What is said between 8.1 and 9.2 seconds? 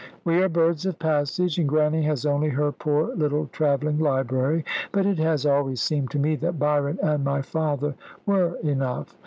were enough.